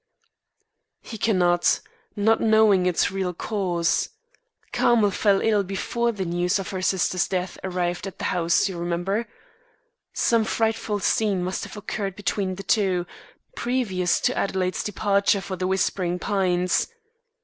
"He 1.03 1.19
cannot, 1.19 1.79
not 2.15 2.41
knowing 2.41 2.87
its 2.87 3.11
real 3.11 3.35
cause. 3.35 4.09
Carmel 4.73 5.11
fell 5.11 5.41
ill 5.41 5.61
before 5.63 6.11
the 6.11 6.25
news 6.25 6.57
of 6.57 6.71
her 6.71 6.81
sister's 6.81 7.27
death 7.27 7.59
arrived 7.63 8.07
at 8.07 8.17
the 8.17 8.25
house, 8.33 8.67
you 8.67 8.79
remember. 8.79 9.27
Some 10.11 10.43
frightful 10.43 10.97
scene 11.01 11.43
must 11.43 11.63
have 11.65 11.77
occurred 11.77 12.15
between 12.15 12.55
the 12.55 12.63
two, 12.63 13.05
previous 13.55 14.19
to 14.21 14.35
Adelaide's 14.35 14.83
departure 14.83 15.39
for 15.39 15.55
The 15.55 15.67
Whispering 15.67 16.17
Pines. 16.17 16.87